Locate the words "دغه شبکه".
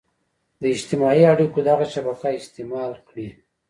1.69-2.27